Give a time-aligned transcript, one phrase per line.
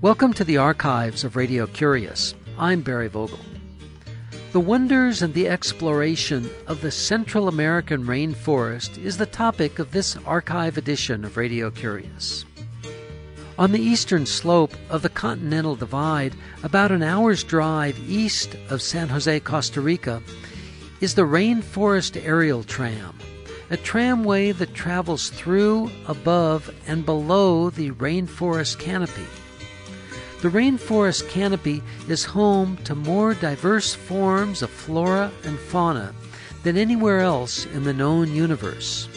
[0.00, 2.34] Welcome to the archives of Radio Curious.
[2.56, 3.40] I'm Barry Vogel.
[4.52, 10.16] The wonders and the exploration of the Central American rainforest is the topic of this
[10.24, 12.46] archive edition of Radio Curious.
[13.58, 19.08] On the eastern slope of the Continental Divide, about an hour's drive east of San
[19.08, 20.22] Jose, Costa Rica,
[21.02, 23.18] is the Rainforest Aerial Tram,
[23.70, 29.26] a tramway that travels through, above, and below the rainforest canopy.
[30.42, 36.12] The rainforest canopy is home to more diverse forms of flora and fauna
[36.62, 39.08] than anywhere else in the known universe.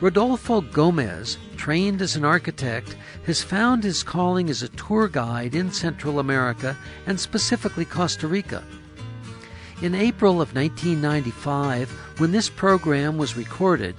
[0.00, 5.70] Rodolfo Gomez, trained as an architect, has found his calling as a tour guide in
[5.70, 6.76] Central America
[7.06, 8.64] and specifically Costa Rica.
[9.82, 13.96] In April of 1995, when this program was recorded,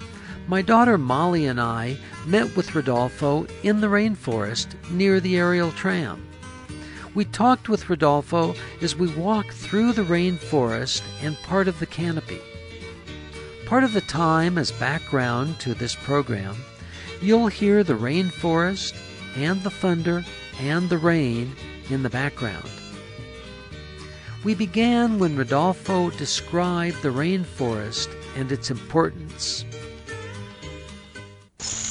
[0.47, 6.23] my daughter Molly and I met with Rodolfo in the rainforest near the aerial tram.
[7.15, 12.41] We talked with Rodolfo as we walked through the rainforest and part of the canopy.
[13.65, 16.57] Part of the time, as background to this program,
[17.23, 18.95] you'll hear the rainforest
[19.35, 20.23] and the thunder
[20.59, 21.55] and the rain
[21.89, 22.69] in the background.
[24.43, 29.65] We began when Rodolfo described the rainforest and its importance.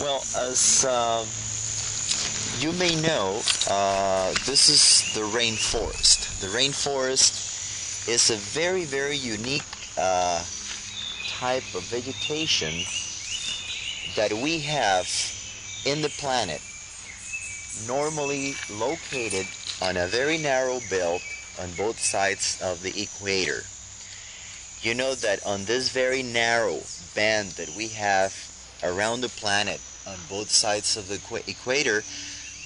[0.00, 1.24] Well, as uh,
[2.58, 3.40] you may know,
[3.70, 6.40] uh, this is the rainforest.
[6.40, 9.62] The rainforest is a very, very unique
[9.96, 10.42] uh,
[11.28, 12.82] type of vegetation
[14.16, 15.06] that we have
[15.86, 16.60] in the planet,
[17.86, 19.46] normally located
[19.80, 21.22] on a very narrow belt
[21.60, 23.64] on both sides of the equator.
[24.82, 26.80] You know that on this very narrow
[27.14, 28.34] band that we have
[28.82, 32.02] around the planet on both sides of the equator,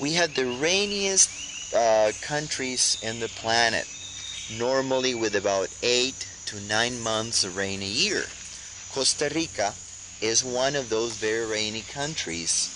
[0.01, 3.89] we have the rainiest uh, countries in the planet,
[4.57, 8.25] normally with about eight to nine months of rain a year.
[8.93, 9.75] Costa Rica
[10.21, 12.71] is one of those very rainy countries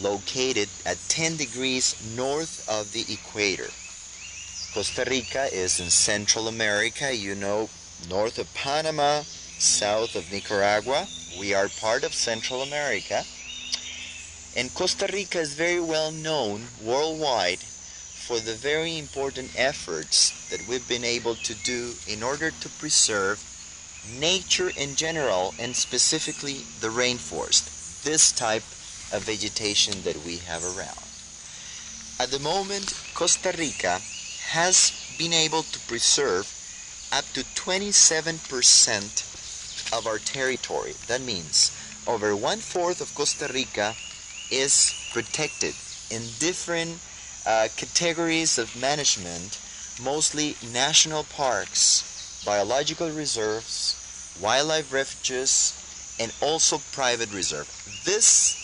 [0.00, 3.70] located at 10 degrees north of the equator.
[4.74, 7.70] Costa Rica is in Central America, you know,
[8.10, 11.06] north of Panama, south of Nicaragua.
[11.38, 13.22] We are part of Central America.
[14.56, 20.88] And Costa Rica is very well known worldwide for the very important efforts that we've
[20.88, 23.38] been able to do in order to preserve
[24.18, 28.66] nature in general and specifically the rainforest, this type
[29.12, 31.06] of vegetation that we have around.
[32.18, 34.00] At the moment, Costa Rica
[34.50, 36.50] has been able to preserve
[37.12, 40.94] up to 27% of our territory.
[41.06, 41.70] That means
[42.06, 43.94] over one fourth of Costa Rica
[44.50, 45.74] is protected
[46.10, 46.98] in different
[47.46, 49.58] uh, categories of management,
[50.02, 53.96] mostly national parks, biological reserves,
[54.40, 55.72] wildlife refuges,
[56.18, 57.68] and also private reserve.
[58.04, 58.63] This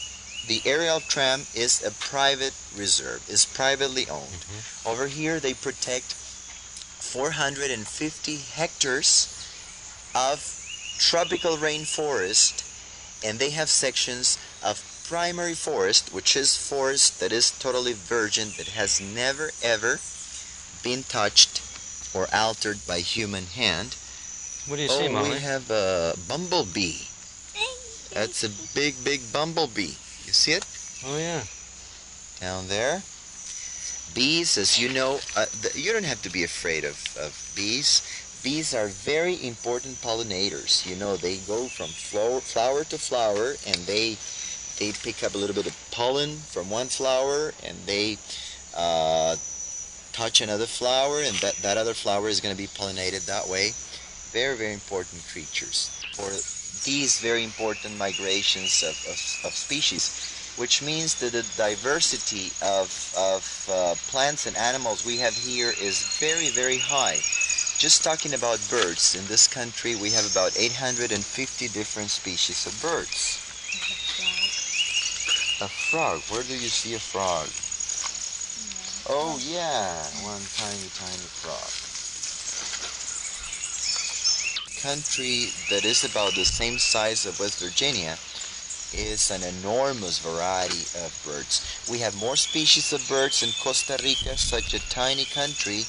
[0.51, 4.43] the aerial tram is a private reserve, is privately owned.
[4.43, 4.89] Mm-hmm.
[4.89, 9.47] Over here they protect 450 hectares
[10.13, 10.43] of
[10.99, 12.67] tropical rainforest
[13.25, 18.75] and they have sections of primary forest, which is forest that is totally virgin, that
[18.75, 20.01] has never ever
[20.83, 21.63] been touched
[22.13, 23.95] or altered by human hand.
[24.67, 25.31] What do you oh, see, Molly?
[25.31, 27.07] we have a bumblebee.
[28.13, 29.95] That's a big, big bumblebee.
[30.31, 30.65] You see it?
[31.05, 31.43] Oh, yeah.
[32.39, 33.03] Down there.
[34.15, 38.01] Bees, as you know, uh, the, you don't have to be afraid of, of bees.
[38.45, 40.87] Bees are very important pollinators.
[40.89, 44.19] You know, they go from flower, flower to flower and they
[44.79, 48.17] they pick up a little bit of pollen from one flower and they
[48.77, 49.35] uh,
[50.13, 53.73] touch another flower and that, that other flower is going to be pollinated that way.
[54.31, 55.91] Very, very important creatures.
[56.15, 56.31] For
[56.85, 63.69] these very important migrations of, of, of species, which means that the diversity of, of
[63.71, 67.17] uh, plants and animals we have here is very, very high.
[67.79, 73.41] Just talking about birds, in this country we have about 850 different species of birds.
[75.63, 76.21] A frog.
[76.29, 77.49] Where do you see a frog?
[79.09, 81.80] Oh yeah, one tiny, tiny frog
[84.83, 88.17] country that is about the same size of West Virginia
[88.93, 91.63] is an enormous variety of birds.
[91.91, 95.83] We have more species of birds in Costa Rica, such a tiny country,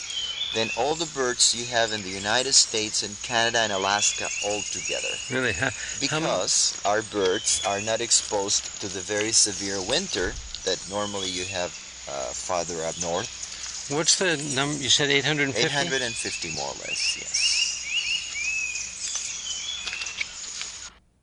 [0.54, 4.62] than all the birds you have in the United States and Canada and Alaska all
[4.62, 5.14] together.
[5.32, 5.56] Really?
[6.00, 10.34] Because our birds are not exposed to the very severe winter
[10.66, 11.72] that normally you have
[12.10, 13.90] uh, farther up north.
[13.90, 14.78] What's the number?
[14.78, 15.68] You said 850?
[15.68, 17.61] 850 more or less, yes.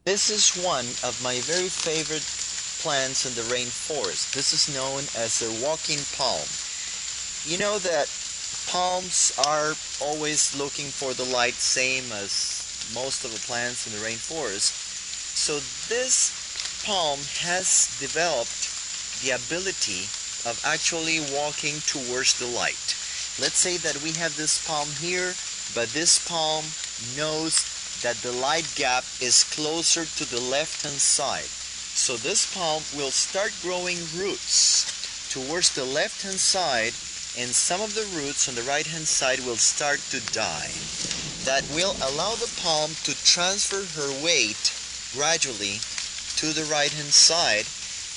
[0.09, 2.25] This is one of my very favorite
[2.81, 4.33] plants in the rainforest.
[4.33, 6.49] This is known as a walking palm.
[7.45, 8.09] You know that
[8.73, 12.65] palms are always looking for the light, same as
[12.95, 14.73] most of the plants in the rainforest.
[15.37, 15.61] So
[15.93, 16.33] this
[16.87, 18.73] palm has developed
[19.21, 20.09] the ability
[20.49, 22.97] of actually walking towards the light.
[23.37, 25.37] Let's say that we have this palm here,
[25.75, 26.65] but this palm
[27.15, 27.68] knows
[28.03, 31.51] that the light gap is closer to the left hand side.
[31.99, 36.95] So this palm will start growing roots towards the left hand side
[37.37, 40.71] and some of the roots on the right hand side will start to die.
[41.45, 44.73] That will allow the palm to transfer her weight
[45.15, 45.81] gradually
[46.37, 47.67] to the right hand side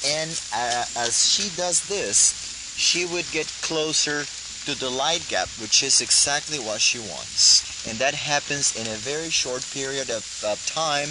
[0.05, 4.25] and uh, as she does this she would get closer
[4.65, 8.97] to the light gap which is exactly what she wants and that happens in a
[8.97, 11.09] very short period of, of time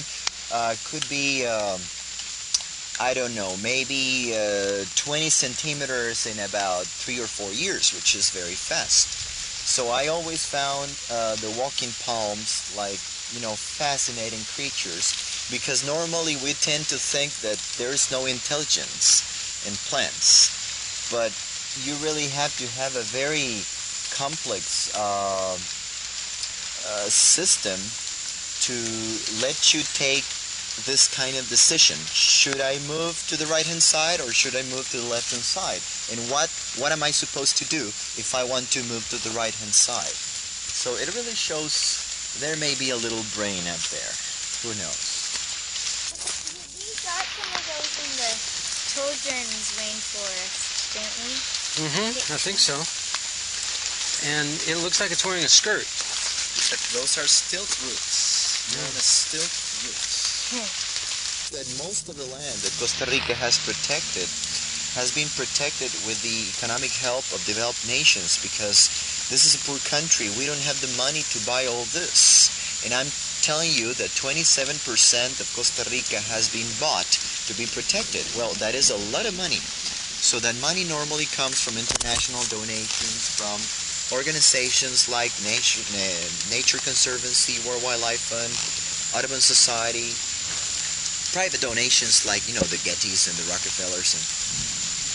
[0.53, 1.81] uh, could be um,
[3.01, 8.29] I don't know, maybe uh, 20 centimeters in about three or four years, which is
[8.29, 9.09] very fast.
[9.65, 13.01] So I always found uh, the walking palms like,
[13.33, 15.17] you know, fascinating creatures
[15.49, 19.25] because normally we tend to think that there's no intelligence
[19.65, 20.53] in plants.
[21.09, 21.33] But
[21.85, 23.63] you really have to have a very
[24.11, 27.79] complex uh, uh system
[28.61, 28.75] to
[29.41, 30.25] let you take
[30.87, 31.97] this kind of decision.
[32.13, 35.33] Should I move to the right hand side or should I move to the left
[35.33, 35.83] hand side?
[36.13, 39.35] And what, what am I supposed to do if I want to move to the
[39.37, 40.13] right hand side?
[40.13, 42.07] So it really shows
[42.41, 44.13] there may be a little brain out there.
[44.63, 45.01] Who knows?
[46.79, 48.33] We got some of those in the
[48.95, 51.60] children's rainforest, didn't we?
[51.79, 52.75] Mm-hmm, I think so.
[54.27, 55.87] And it looks like it's wearing a skirt.
[56.93, 58.75] Those are stilt roots.
[58.75, 59.51] Known as stilt
[59.87, 60.21] roots
[61.51, 64.27] that most of the land that Costa Rica has protected
[64.95, 68.87] has been protected with the economic help of developed nations because
[69.31, 70.31] this is a poor country.
[70.39, 72.51] We don't have the money to buy all this.
[72.87, 73.11] And I'm
[73.43, 74.79] telling you that 27%
[75.39, 78.27] of Costa Rica has been bought to be protected.
[78.39, 79.63] Well, that is a lot of money.
[80.31, 83.59] So that money normally comes from international donations, from
[84.15, 85.83] organizations like Nature,
[86.55, 88.55] Nature Conservancy, World Wildlife Fund,
[89.11, 90.15] Audubon Society,
[91.35, 94.15] private donations like, you know, the Gettys and the Rockefellers.
[94.15, 94.23] And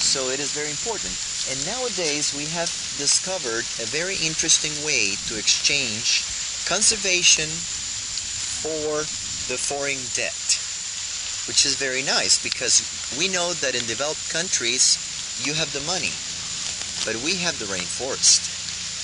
[0.04, 1.16] so it is very important.
[1.48, 2.68] And nowadays we have
[3.00, 6.28] discovered a very interesting way to exchange
[6.68, 9.08] conservation for
[9.48, 10.60] the foreign debt,
[11.48, 12.84] which is very nice because
[13.16, 15.05] we know that in developed countries
[15.44, 16.14] you have the money,
[17.04, 18.54] but we have the rainforest.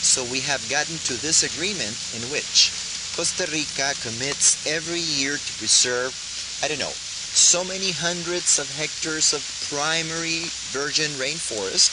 [0.01, 2.72] So we have gotten to this agreement in which
[3.16, 6.16] Costa Rica commits every year to preserve
[6.63, 11.89] I don't know, so many hundreds of hectares of primary virgin rainforest,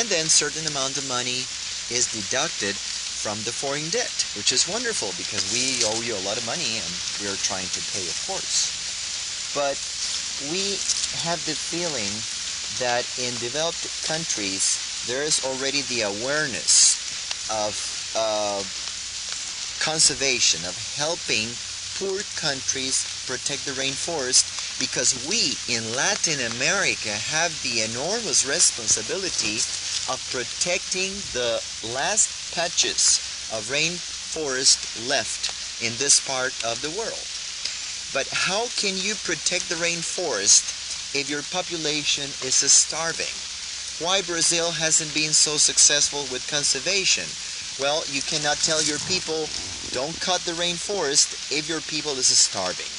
[0.00, 1.44] and then certain amount of money
[1.92, 6.40] is deducted from the foreign debt, which is wonderful because we owe you a lot
[6.40, 6.88] of money and
[7.20, 8.72] we are trying to pay, of course.
[9.52, 9.76] But
[10.48, 10.80] we
[11.20, 12.08] have the feeling
[12.78, 16.96] that in developed countries there is already the awareness
[17.50, 17.72] of
[18.16, 18.62] uh,
[19.80, 21.48] conservation, of helping
[21.98, 29.56] poor countries protect the rainforest because we in Latin America have the enormous responsibility
[30.12, 31.58] of protecting the
[31.94, 33.18] last patches
[33.50, 35.50] of rainforest left
[35.82, 37.26] in this part of the world.
[38.14, 40.77] But how can you protect the rainforest
[41.14, 43.32] if your population is starving?
[44.04, 47.26] Why Brazil hasn't been so successful with conservation?
[47.80, 49.48] Well, you cannot tell your people
[49.90, 52.90] don't cut the rainforest if your people is starving.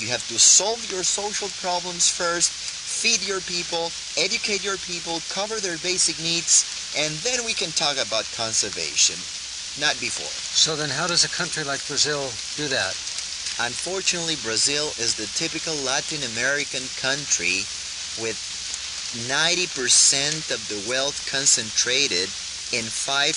[0.00, 5.60] You have to solve your social problems first, feed your people, educate your people, cover
[5.60, 6.64] their basic needs,
[6.96, 9.20] and then we can talk about conservation.
[9.78, 10.32] Not before.
[10.56, 12.96] So then how does a country like Brazil do that?
[13.60, 17.68] Unfortunately, Brazil is the typical Latin American country
[18.16, 18.38] with
[19.28, 22.32] 90% of the wealth concentrated
[22.72, 23.36] in 5%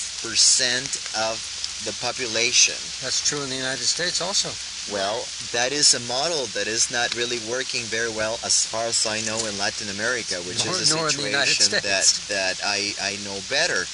[1.28, 1.36] of
[1.84, 2.74] the population.
[3.02, 4.48] That's true in the United States also.
[4.92, 9.06] Well, that is a model that is not really working very well as far as
[9.06, 13.40] I know in Latin America, which nor, is a situation that, that I, I know
[13.50, 13.84] better.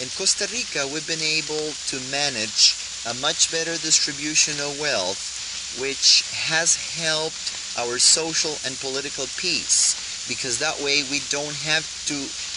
[0.00, 2.76] In Costa Rica, we've been able to manage
[3.06, 5.37] a much better distribution of wealth,
[5.76, 12.16] which has helped our social and political peace, because that way we don't have to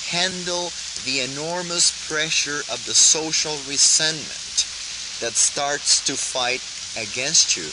[0.09, 0.71] handle
[1.05, 4.65] the enormous pressure of the social resentment
[5.19, 6.61] that starts to fight
[6.97, 7.69] against you.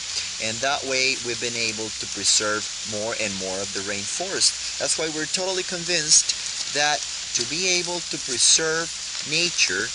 [0.46, 4.78] And that way we've been able to preserve more and more of the rainforest.
[4.78, 7.00] That's why we're totally convinced that
[7.34, 8.92] to be able to preserve
[9.30, 9.88] nature,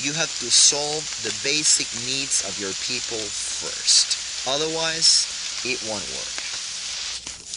[0.00, 4.21] you have to solve the basic needs of your people first.
[4.46, 6.42] Otherwise, it won't work.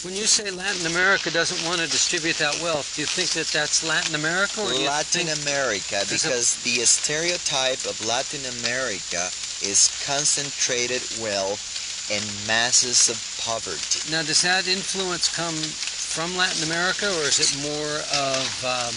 [0.04, 3.50] When you say Latin America doesn't want to distribute that wealth, do you think that
[3.50, 9.32] that's Latin America or Latin America, because the stereotype of Latin America
[9.66, 11.58] is concentrated wealth
[12.12, 13.98] and masses of poverty.
[14.12, 18.94] now does that influence come from Latin America or is it more of um,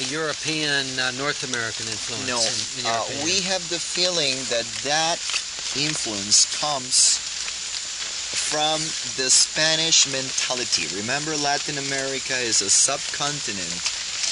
[0.00, 2.26] a European, uh, North American influence?
[2.26, 5.22] No, in, in uh, we have the feeling that that
[5.76, 7.27] influence comes
[8.48, 8.80] from
[9.20, 10.88] the Spanish mentality.
[10.96, 13.76] Remember, Latin America is a subcontinent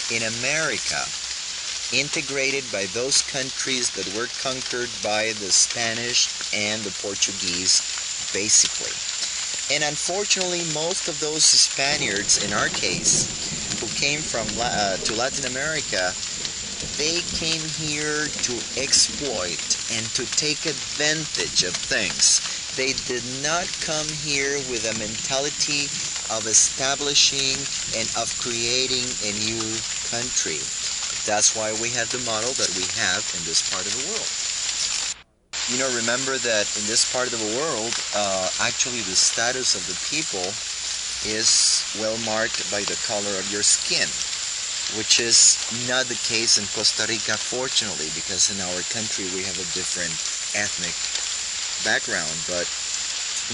[0.09, 1.05] in America,
[1.93, 7.85] integrated by those countries that were conquered by the Spanish and the Portuguese,
[8.33, 8.97] basically.
[9.69, 13.29] And unfortunately, most of those Spaniards, in our case,
[13.81, 16.17] who came from uh, to Latin America,
[16.97, 22.56] they came here to exploit and to take advantage of things.
[22.77, 25.89] They did not come here with a mentality
[26.29, 27.57] of establishing
[27.97, 29.65] and of creating a new
[30.13, 30.61] country.
[31.25, 34.29] That's why we have the model that we have in this part of the world.
[35.73, 39.89] You know, remember that in this part of the world, uh, actually the status of
[39.89, 40.45] the people
[41.25, 44.07] is well marked by the color of your skin
[44.95, 49.59] which is not the case in Costa Rica, fortunately, because in our country we have
[49.59, 50.15] a different
[50.55, 50.95] ethnic
[51.87, 52.35] background.
[52.51, 52.67] But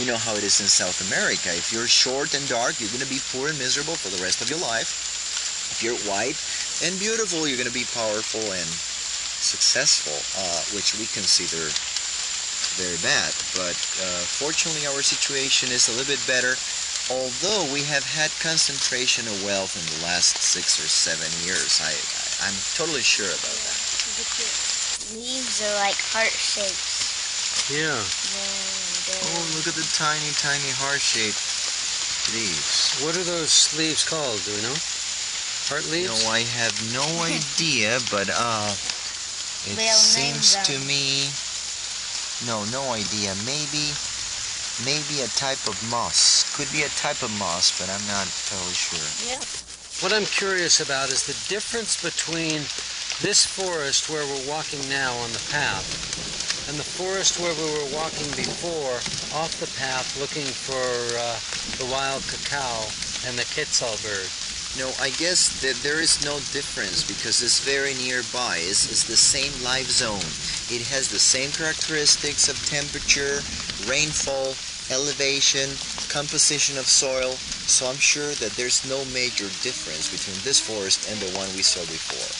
[0.01, 1.53] you know how it is in South America.
[1.53, 4.41] If you're short and dark, you're going to be poor and miserable for the rest
[4.41, 4.89] of your life.
[5.77, 6.41] If you're white
[6.81, 8.69] and beautiful, you're going to be powerful and
[9.45, 11.69] successful, uh, which we consider
[12.81, 13.37] very bad.
[13.53, 16.57] But uh, fortunately, our situation is a little bit better
[17.11, 21.91] although we have had concentration of wealth in the last six or seven years, I,
[21.91, 23.79] I I'm totally sure about that.
[25.19, 26.92] Leaves are like heart shapes.
[27.71, 27.95] Yeah.
[27.95, 31.39] And, uh, Oh, look at the tiny, tiny heart-shaped
[32.35, 32.99] leaves.
[33.05, 34.41] What are those leaves called?
[34.47, 34.75] Do we know?
[35.69, 36.11] Heart leaves?
[36.11, 38.71] No, I have no idea, but uh,
[39.67, 41.31] it They'll seems to me.
[42.47, 43.35] No, no idea.
[43.47, 43.95] Maybe,
[44.83, 46.43] maybe a type of moss.
[46.57, 49.07] Could be a type of moss, but I'm not totally sure.
[49.31, 49.43] yeah.
[50.03, 52.67] What I'm curious about is the difference between
[53.23, 55.87] this forest where we're walking now on the path
[56.73, 58.97] and the forest where we were walking before
[59.37, 60.81] off the path looking for
[61.21, 61.37] uh,
[61.77, 62.89] the wild cacao
[63.29, 64.25] and the quetzal bird.
[64.81, 68.57] No, I guess that there is no difference because it's very nearby.
[68.57, 70.25] It's, it's the same life zone.
[70.73, 73.45] It has the same characteristics of temperature,
[73.85, 74.57] rainfall,
[74.89, 75.69] elevation,
[76.09, 77.37] composition of soil.
[77.69, 81.61] So I'm sure that there's no major difference between this forest and the one we
[81.61, 82.33] saw before.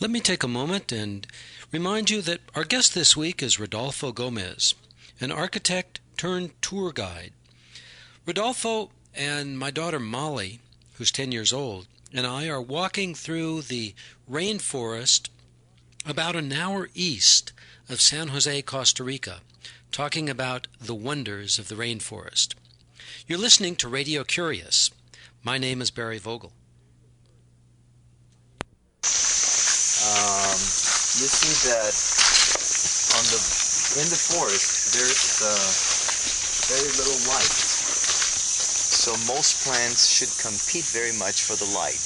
[0.00, 1.26] Let me take a moment and
[1.72, 4.74] remind you that our guest this week is Rodolfo Gomez,
[5.20, 7.32] an architect turned tour guide.
[8.26, 10.60] Rodolfo and my daughter Molly,
[10.94, 13.94] who's 10 years old, and I are walking through the
[14.30, 15.28] rainforest
[16.06, 17.52] about an hour east
[17.88, 19.40] of San Jose, Costa Rica,
[19.92, 22.54] talking about the wonders of the rainforest.
[23.26, 24.90] You're listening to Radio Curious.
[25.44, 26.52] My name is Barry Vogel.
[30.02, 30.89] Um,
[31.20, 31.92] you see that
[33.12, 33.40] on the
[34.00, 35.52] in the forest there's uh,
[36.72, 37.56] very little light.
[39.00, 42.00] So most plants should compete very much for the light.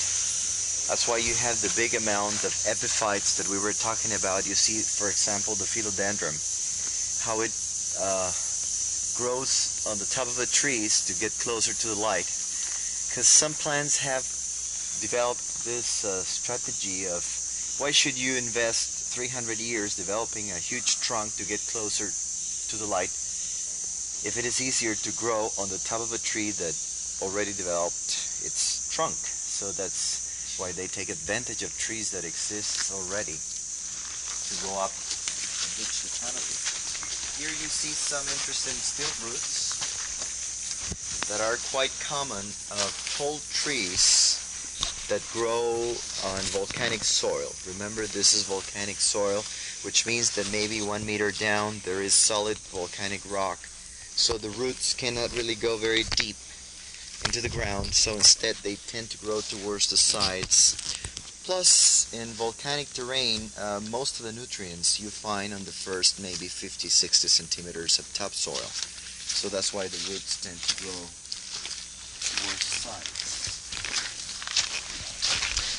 [0.90, 4.50] That's why you have the big amount of epiphytes that we were talking about.
[4.50, 6.35] You see, for example, the philodendron,
[7.23, 7.54] how it
[7.99, 8.35] uh,
[9.14, 12.26] grows on the top of the trees to get closer to the light.
[12.26, 14.26] Because some plants have
[15.00, 17.23] developed this uh, strategy of
[17.78, 22.90] why should you invest 300 years developing a huge trunk to get closer to the
[22.90, 23.14] light
[24.26, 26.75] if it is easier to grow on the top of a tree that
[27.23, 29.14] already developed its trunk?
[29.14, 35.78] So that's why they take advantage of trees that exist already to go up and
[35.78, 36.59] reach the canopy.
[37.38, 39.78] Here you see some interesting stilt roots
[41.30, 42.42] that are quite common
[42.75, 44.24] of tall trees
[45.08, 45.94] that grow
[46.25, 47.52] on volcanic soil.
[47.66, 49.44] Remember, this is volcanic soil,
[49.84, 53.58] which means that maybe one meter down there is solid volcanic rock.
[54.16, 56.37] So the roots cannot really go very deep
[57.25, 60.76] into the ground, so instead they tend to grow towards the sides.
[61.44, 66.49] Plus, in volcanic terrain, uh, most of the nutrients you find on the first maybe
[66.49, 68.70] 50 60 centimeters of topsoil.
[69.28, 71.04] So that's why the roots tend to grow
[72.25, 73.24] towards the sides.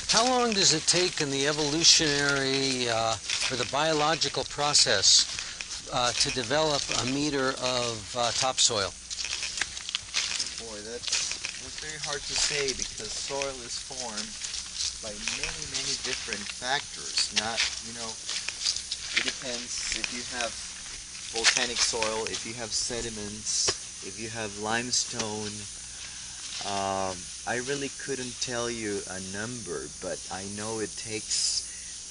[0.09, 3.17] How long does it take in the evolutionary uh,
[3.51, 5.25] or the biological process
[5.91, 8.93] uh, to develop a meter of uh, topsoil?
[10.61, 14.29] Boy, that's, that's very hard to say because soil is formed
[15.01, 17.33] by many, many different factors.
[17.41, 18.07] Not, you know,
[19.19, 20.53] it depends if you have
[21.33, 23.67] volcanic soil, if you have sediments,
[24.05, 25.51] if you have limestone.
[26.63, 31.61] Um, I really couldn't tell you a number, but I know it takes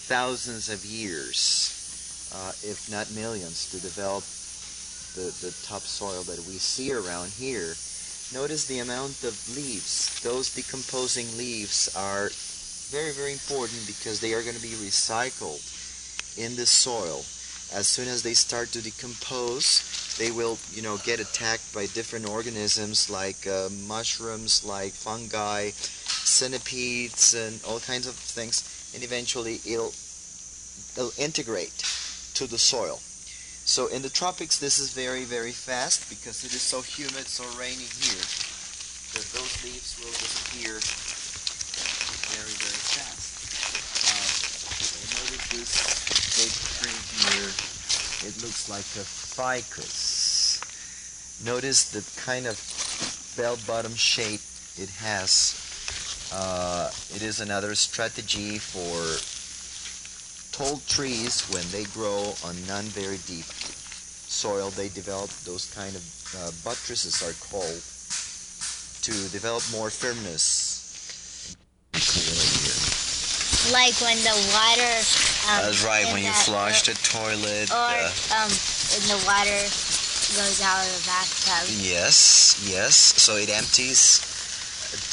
[0.07, 4.23] thousands of years, uh, if not millions, to develop
[5.15, 7.75] the, the topsoil that we see around here.
[8.33, 10.21] Notice the amount of leaves.
[10.23, 12.31] Those decomposing leaves are
[12.95, 15.63] very, very important because they are going to be recycled
[16.39, 17.25] in the soil.
[17.75, 19.83] As soon as they start to decompose,
[20.19, 27.35] they will, you know, get attacked by different organisms like uh, mushrooms, like fungi, centipedes,
[27.35, 28.63] and all kinds of things,
[28.95, 29.93] and eventually it'll,
[30.95, 31.83] it'll integrate
[32.35, 33.01] to the soil.
[33.65, 37.45] So in the tropics, this is very, very fast because it is so humid, so
[37.59, 38.25] rainy here,
[39.17, 40.79] that those leaves will disappear
[42.35, 43.35] very, very fast.
[44.05, 44.29] Uh,
[45.17, 45.73] notice this
[46.39, 47.51] big tree here.
[48.29, 49.05] It looks like a
[49.35, 50.61] ficus.
[51.45, 52.57] Notice the kind of
[53.37, 54.41] bell-bottom shape
[54.79, 55.61] it has.
[56.33, 58.95] Uh, it is another strategy for
[60.55, 64.71] tall trees when they grow on non very deep soil.
[64.71, 66.05] They develop those kind of
[66.39, 67.83] uh, buttresses are called
[69.03, 71.57] to develop more firmness.
[73.73, 75.34] Like when the water.
[75.51, 76.07] Um, That's right.
[76.07, 77.71] in When you that- flush the toilet.
[77.71, 81.69] Or uh, um, when the water goes out of the bathtub.
[81.81, 82.97] Yes, yes.
[82.97, 84.21] So it empties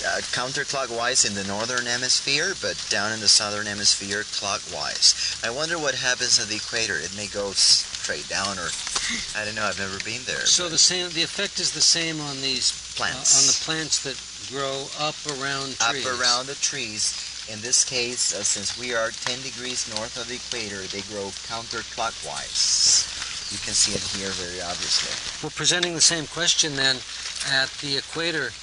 [0.06, 5.36] uh, counterclockwise in the northern hemisphere, but down in the southern hemisphere clockwise.
[5.44, 6.96] I wonder what happens at the equator.
[6.96, 8.70] It may go straight down, or
[9.36, 9.66] I don't know.
[9.66, 10.46] I've never been there.
[10.46, 13.58] So but the same, the effect is the same on these plants uh, on the
[13.66, 14.16] plants that
[14.54, 16.06] grow up around trees.
[16.06, 17.14] up around the trees.
[17.52, 21.36] In this case, uh, since we are 10 degrees north of the equator, they grow
[21.52, 23.04] counterclockwise.
[23.52, 25.12] You can see it here very obviously.
[25.44, 27.04] We're presenting the same question then
[27.52, 28.56] at the equator.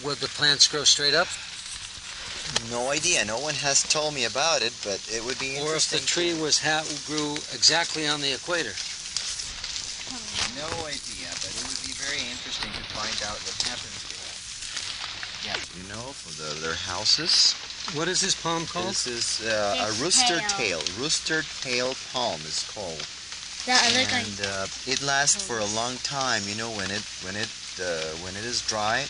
[0.00, 1.28] Would the plants grow straight up,
[2.72, 3.24] No idea.
[3.24, 6.00] No one has told me about it, but it would be or if interesting.
[6.00, 8.72] the tree was ha- grew exactly on the equator?
[10.56, 14.24] No idea, but it would be very interesting to find out what happens here.
[15.52, 17.56] Yeah, you know, for the, their houses.
[17.94, 18.88] What is this palm called?
[18.88, 20.80] This is uh, a rooster tail.
[20.80, 20.80] tail.
[20.96, 23.04] Rooster tail palm is called,
[23.68, 24.24] The other guy.
[24.24, 26.40] and uh, it lasts for a long time.
[26.48, 29.04] You know, when it when it uh, when it is dry,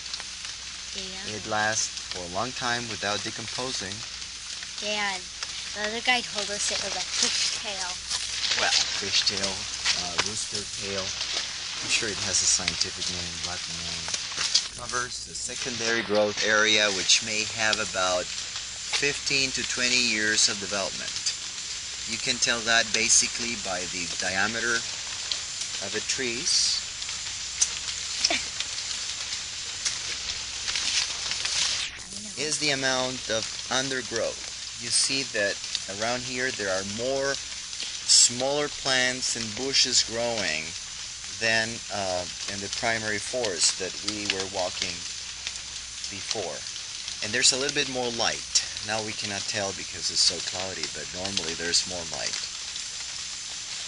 [0.98, 1.36] Yeah.
[1.36, 3.94] it lasts for a long time without decomposing.
[4.82, 5.20] Dad,
[5.78, 7.86] the other guy told us it was a fish tail.
[8.58, 9.52] Well, fish tail,
[10.02, 11.06] uh, rooster tail.
[11.06, 14.10] I'm sure it has a scientific name, Latin name.
[14.74, 18.26] Covers the secondary growth area, which may have about
[19.02, 21.10] 15 to 20 years of development.
[22.06, 24.78] You can tell that basically by the diameter
[25.82, 26.78] of the trees.
[32.38, 33.42] Is the amount of
[33.74, 34.78] undergrowth.
[34.78, 35.58] You see that
[35.98, 40.62] around here there are more smaller plants and bushes growing
[41.42, 42.22] than uh,
[42.54, 44.94] in the primary forest that we were walking
[46.06, 46.54] before.
[47.26, 48.51] And there's a little bit more light.
[48.86, 52.34] Now we cannot tell because it's so cloudy, but normally there's more light.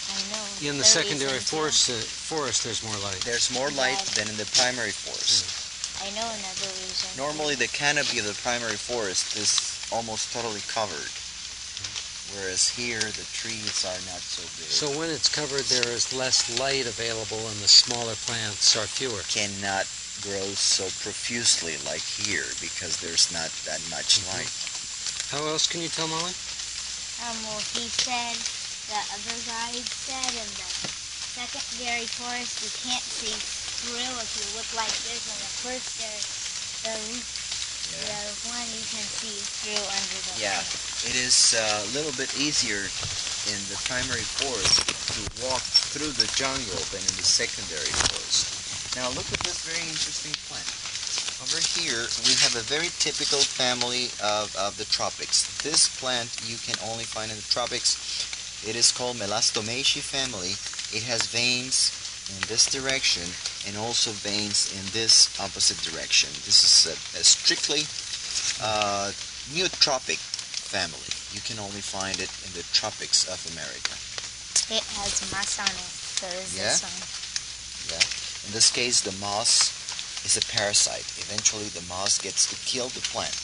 [0.07, 0.43] I know.
[0.63, 3.19] In the There secondary forest, uh, forest, there's more light.
[3.27, 4.15] There's more light Right.
[4.15, 5.43] than in the primary forest.
[5.99, 7.09] I know another reason.
[7.17, 11.11] Normally the canopy of the primary forest is almost totally covered.
[12.33, 14.71] Whereas here the trees are not so big.
[14.71, 19.23] So when it's covered, there is less light available, and the smaller plants are fewer.
[19.27, 19.87] cannot
[20.21, 24.33] grow so profusely like here because there's not that much Mhm.
[24.33, 24.51] light.
[25.31, 26.33] How else can you tell, Molly?
[27.25, 28.37] Um, well, he said,
[28.87, 30.69] the other guy said in the
[31.35, 35.25] secondary forest you can't see through if you look like this.
[35.25, 36.21] And the first, there,
[36.85, 36.95] the
[37.93, 38.05] Yeah.
[38.05, 41.09] The one you can see through under the Yeah, fence.
[41.09, 42.85] it is uh, a little bit easier
[43.49, 44.85] in the primary forest
[45.17, 45.61] to walk
[45.93, 48.49] through the jungle than in the secondary forest.
[48.97, 50.65] Now look at this very interesting plant.
[51.43, 55.43] Over here we have a very typical family of, of the tropics.
[55.61, 57.99] This plant you can only find in the tropics.
[58.63, 60.55] It is called Melastomaceae family.
[60.95, 61.91] It has veins
[62.31, 63.27] in this direction
[63.67, 66.29] and also veins in this opposite direction.
[66.47, 67.83] This is a, a strictly
[68.63, 69.11] uh,
[69.53, 71.11] neotropic family.
[71.35, 73.93] You can only find it in the tropics of America.
[74.71, 75.91] It has moss on it.
[76.15, 76.71] So is Yeah?
[76.73, 78.49] this one.
[78.49, 79.84] In this case, the moss
[80.25, 81.05] is a parasite.
[81.21, 83.37] Eventually, the moss gets to kill the plant.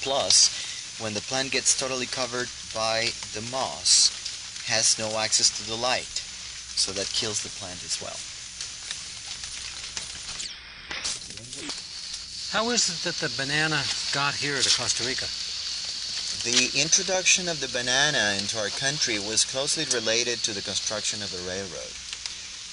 [0.00, 5.76] Plus, when the plant gets totally covered by the moss, has no access to the
[5.76, 6.22] light,
[6.78, 8.16] so that kills the plant as well.
[12.50, 15.26] How is it that the banana got here to Costa Rica?
[16.42, 21.30] The introduction of the banana into our country was closely related to the construction of
[21.30, 21.92] the railroad.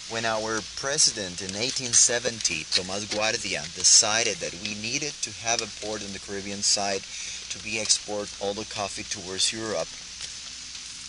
[0.09, 6.01] When our president in 1870, Tomas Guardia, decided that we needed to have a port
[6.01, 7.01] on the Caribbean side
[7.49, 9.91] to be export all the coffee towards Europe,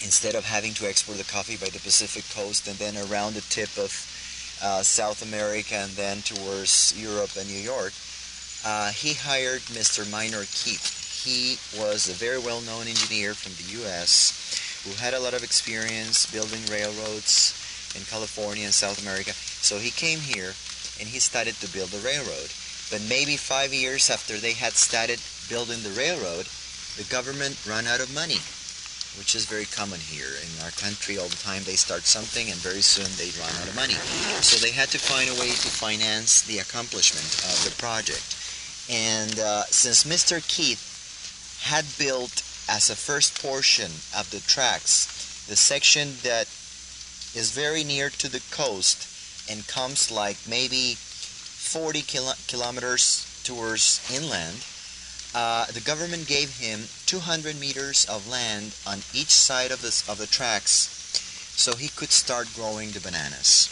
[0.03, 3.47] instead of having to export the coffee by the Pacific coast and then around the
[3.49, 3.95] tip of
[4.63, 7.93] uh, South America and then towards Europe and New York,
[8.67, 10.11] uh, he hired Mr.
[10.11, 14.83] Minor Keith he was a very well-known engineer from the U.S.
[14.85, 19.33] who had a lot of experience building railroads in California and South America.
[19.33, 20.55] So he came here
[20.99, 22.51] and he started to build the railroad.
[22.91, 26.49] But maybe five years after they had started building the railroad,
[26.97, 28.41] the government ran out of money,
[29.21, 31.19] which is very common here in our country.
[31.19, 33.97] All the time they start something and very soon they run out of money.
[34.41, 38.35] So they had to find a way to finance the accomplishment of the project.
[38.89, 40.41] And uh, since Mr.
[40.49, 46.47] Keith had built as a first portion of the tracks the section that
[47.39, 49.07] is very near to the coast
[49.49, 54.67] and comes like maybe 40 kilo- kilometers towards inland.
[55.33, 60.27] Uh, the government gave him 200 meters of land on each side of of the
[60.27, 60.91] tracks
[61.55, 63.71] so he could start growing the bananas.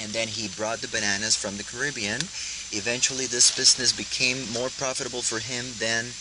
[0.00, 2.22] And then he brought the bananas from the Caribbean.
[2.72, 6.12] Eventually, this business became more profitable for him than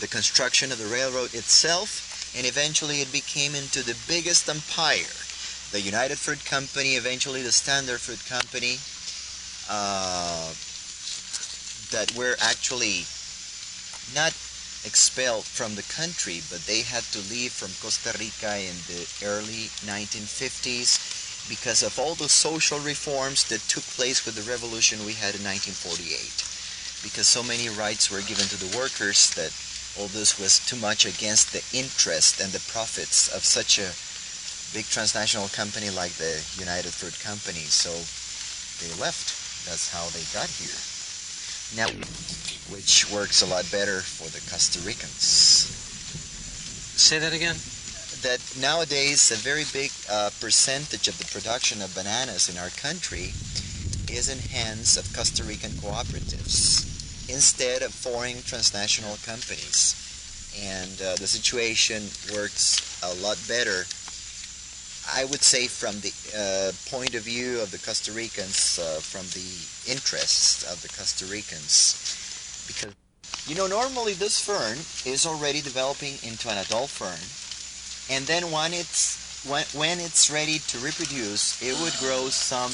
[0.00, 5.21] the construction of the railroad itself, and eventually it became into the biggest empire.
[5.72, 8.76] The United Fruit Company, eventually the Standard Fruit Company,
[9.72, 10.52] uh,
[11.96, 13.08] that were actually
[14.12, 14.36] not
[14.84, 19.72] expelled from the country, but they had to leave from Costa Rica in the early
[19.88, 25.32] 1950s because of all the social reforms that took place with the revolution we had
[25.32, 27.00] in 1948.
[27.00, 29.56] Because so many rights were given to the workers that
[29.96, 33.96] all this was too much against the interest and the profits of such a
[34.72, 37.68] big transnational company like the United Fruit Company.
[37.68, 37.92] So
[38.80, 39.38] they left.
[39.68, 40.74] That's how they got here.
[41.76, 41.88] Now,
[42.74, 45.68] which works a lot better for the Costa Ricans.
[46.96, 47.56] Say that again.
[48.22, 53.32] That nowadays a very big uh, percentage of the production of bananas in our country
[54.12, 56.84] is in hands of Costa Rican cooperatives
[57.28, 59.96] instead of foreign transnational companies.
[60.60, 62.02] And uh, the situation
[62.36, 63.88] works a lot better,
[65.10, 69.26] I would say, from the uh, point of view of the Costa Ricans, uh, from
[69.34, 72.64] the interests of the Costa Ricans.
[72.66, 72.94] Because,
[73.46, 77.18] you know, normally this fern is already developing into an adult fern,
[78.14, 82.70] and then when it's when, when it's ready to reproduce, it would grow some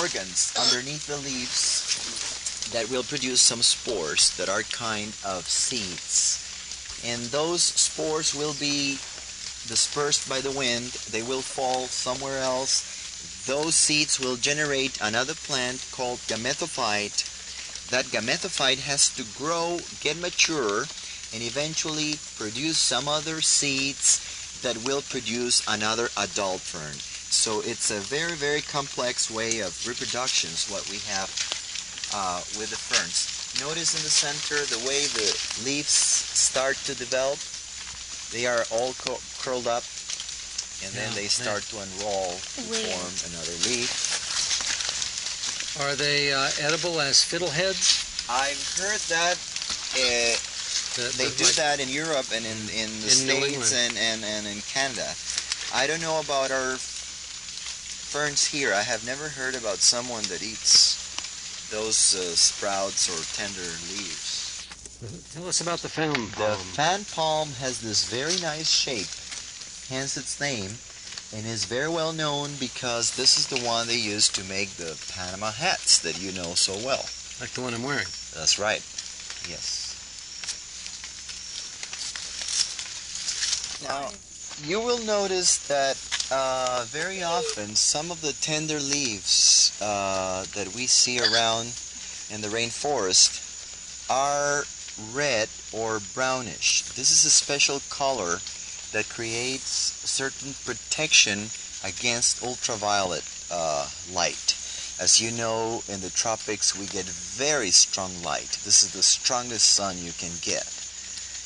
[0.00, 6.40] organs underneath the leaves that will produce some spores that are kind of seeds.
[7.04, 8.98] And those spores will be
[9.68, 13.44] dispersed by the wind, they will fall somewhere else.
[13.46, 17.90] Those seeds will generate another plant called gametophyte.
[17.90, 20.84] That gametophyte has to grow, get mature,
[21.32, 26.94] and eventually produce some other seeds that will produce another adult fern.
[27.34, 31.28] So it's a very, very complex way of reproductions what we have
[32.14, 33.28] uh, with the ferns.
[33.60, 35.30] Notice in the center the way the
[35.68, 37.38] leaves start to develop.
[38.32, 38.94] They are all
[39.44, 39.84] curled up,
[40.82, 42.86] and then Yeah, they they- start to unroll to Weird.
[42.88, 43.92] form another leaf.
[45.80, 48.28] Are they uh, edible as fiddleheads?
[48.30, 49.36] I've heard that
[49.94, 50.36] uh,
[50.96, 54.24] The- they do like- that in Europe and in, in the In States and, and,
[54.24, 55.12] and in Canada.
[55.74, 58.72] I don't know about our ferns here.
[58.72, 61.02] I have never heard about someone that eats
[61.70, 64.30] those uh, sprouts or tender leaves.
[65.34, 66.30] Tell us about the fan palm.
[66.38, 69.10] The fan palm has this very nice shape,
[69.88, 70.78] hence its name,
[71.32, 74.98] and is very well known because this is the one they use to make the
[75.12, 77.06] Panama hats that you know so well.
[77.40, 78.06] Like the one I'm wearing.
[78.34, 78.82] That's right.
[79.48, 79.90] Yes.
[83.82, 84.10] Now,
[84.62, 85.98] you will notice that
[86.30, 91.74] uh, very often some of the tender leaves uh, that we see around
[92.30, 93.42] in the rainforest
[94.08, 94.64] are
[95.12, 96.82] red or brownish.
[96.94, 98.38] This is a special color
[98.94, 101.50] that creates certain protection
[101.82, 104.54] against ultraviolet uh, light.
[105.00, 108.56] As you know, in the tropics we get very strong light.
[108.64, 110.62] This is the strongest sun you can get.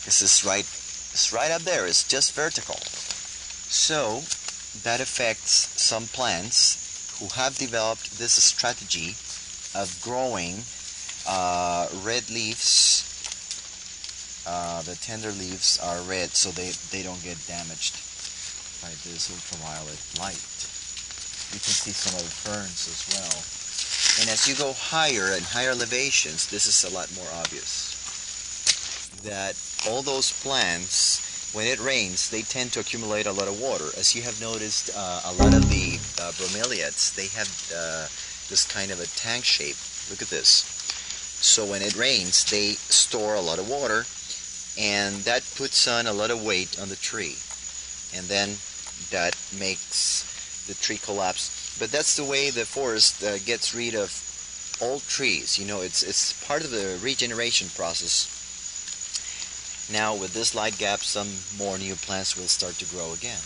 [0.05, 1.87] This is right, it's right up there.
[1.87, 2.77] It's just vertical.
[2.77, 4.21] So
[4.83, 9.17] that affects some plants who have developed this strategy
[9.75, 10.65] of growing
[11.27, 13.08] uh, red leaves.
[14.49, 18.01] Uh, the tender leaves are red so they, they don't get damaged
[18.81, 20.41] by this ultraviolet light.
[21.53, 23.37] You can see some of the ferns as well.
[24.25, 27.93] And as you go higher and higher elevations, this is a lot more obvious.
[29.21, 29.53] That
[29.85, 33.89] all those plants when it rains, they tend to accumulate a lot of water.
[33.97, 38.09] As you have noticed, uh, a lot of the uh, bromeliads, they have uh,
[38.49, 39.77] this kind of a tank shape.
[40.11, 40.65] Look at this.
[41.41, 44.05] So when it rains, they store a lot of water,
[44.79, 47.37] and that puts on a lot of weight on the tree.
[48.15, 48.57] And then
[49.11, 51.77] that makes the tree collapse.
[51.79, 54.11] But that's the way the forest uh, gets rid of
[54.81, 55.59] old trees.
[55.59, 58.39] You know, it's, it's part of the regeneration process
[59.91, 63.41] now with this light gap, some more new plants will start to grow again.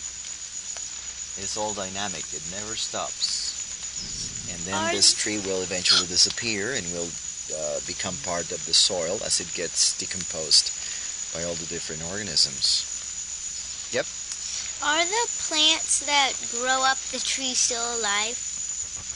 [1.38, 4.50] It's all dynamic, it never stops.
[4.50, 7.08] And then Are this tree will eventually disappear and will
[7.54, 10.81] uh, become part of the soil as it gets decomposed
[11.32, 12.88] by all the different organisms.
[13.92, 14.06] Yep.
[14.82, 18.36] Are the plants that grow up the tree still alive?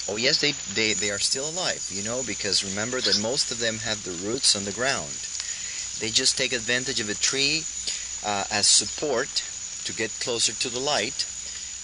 [0.08, 3.58] Oh yes, they, they, they are still alive, you know, because remember that most of
[3.58, 5.10] them have the roots on the ground.
[5.98, 7.64] They just take advantage of a tree
[8.24, 9.42] uh, as support
[9.84, 11.26] to get closer to the light,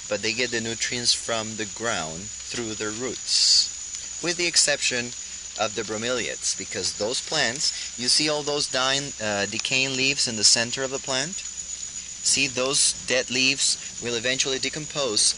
[0.09, 5.11] but they get the nutrients from the ground through their roots, with the exception
[5.59, 10.37] of the bromeliads, because those plants, you see all those dying, uh, decaying leaves in
[10.37, 11.35] the center of the plant?
[11.35, 15.35] See, those dead leaves will eventually decompose.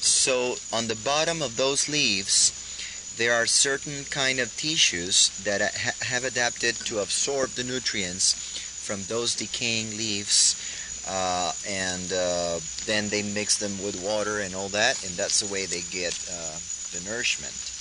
[0.00, 2.52] So on the bottom of those leaves,
[3.18, 8.32] there are certain kind of tissues that ha have adapted to absorb the nutrients
[8.86, 10.54] from those decaying leaves
[11.08, 15.52] uh, and uh, then they mix them with water and all that and that's the
[15.52, 16.56] way they get uh,
[16.94, 17.77] the nourishment.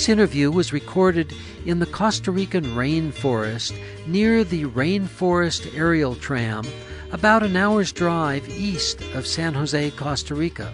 [0.00, 1.34] This interview was recorded
[1.66, 6.66] in the Costa Rican rainforest near the Rainforest Aerial Tram,
[7.12, 10.72] about an hour's drive east of San Jose, Costa Rica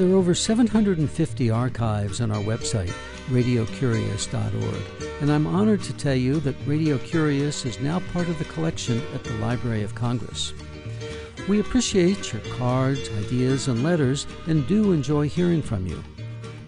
[0.00, 2.90] There are over 750 archives on our website,
[3.28, 8.46] radiocurious.org, and I'm honored to tell you that Radio Curious is now part of the
[8.46, 10.54] collection at the Library of Congress.
[11.50, 16.02] We appreciate your cards, ideas, and letters and do enjoy hearing from you.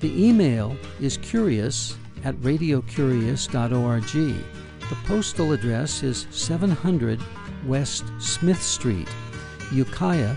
[0.01, 4.13] The email is curious at radiocurious.org.
[4.13, 7.19] The postal address is 700
[7.65, 9.09] West Smith Street,
[9.73, 10.37] Ukiah,